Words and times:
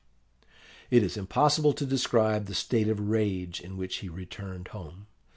"It 0.89 1.03
is 1.03 1.15
impossible 1.15 1.73
to 1.73 1.85
describe 1.85 2.47
the 2.47 2.55
state 2.55 2.87
of 2.87 2.99
rage 2.99 3.61
in 3.61 3.77
which 3.77 3.97
he 3.97 4.09
returned 4.09 4.69
home. 4.69 5.05